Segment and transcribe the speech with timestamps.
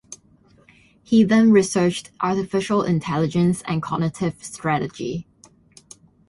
[1.03, 5.27] He then researched artificial intelligence and cognitive strategy.